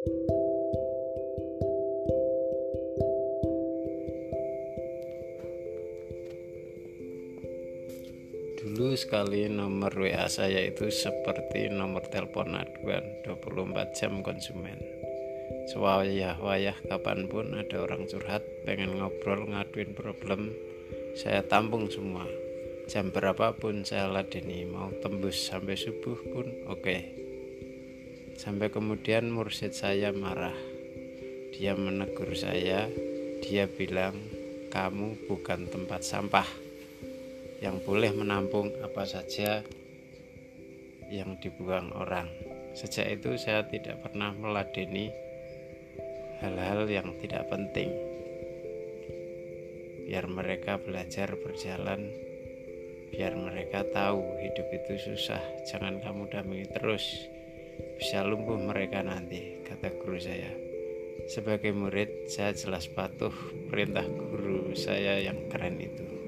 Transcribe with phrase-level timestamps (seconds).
[0.00, 0.16] Dulu
[8.96, 14.80] sekali nomor WA saya itu seperti nomor telepon aduan 24 jam konsumen
[15.68, 20.56] Sewayah-wayah kapan pun ada orang curhat pengen ngobrol ngaduin problem
[21.12, 22.24] Saya tampung semua
[22.88, 27.29] Jam berapapun saya ladeni mau tembus sampai subuh pun oke okay.
[28.40, 30.56] Sampai kemudian mursid saya marah
[31.52, 32.88] Dia menegur saya
[33.44, 34.16] Dia bilang
[34.72, 36.48] kamu bukan tempat sampah
[37.60, 39.60] yang boleh menampung apa saja
[41.10, 42.30] yang dibuang orang.
[42.72, 45.10] Sejak itu saya tidak pernah meladeni
[46.40, 47.90] hal-hal yang tidak penting.
[50.06, 52.08] Biar mereka belajar berjalan,
[53.10, 55.42] biar mereka tahu hidup itu susah.
[55.68, 57.26] Jangan kamu dampingi terus,
[57.96, 60.52] bisa lumpuh mereka nanti, kata guru saya.
[61.30, 63.32] Sebagai murid, saya jelas patuh
[63.70, 66.19] perintah guru saya yang keren itu.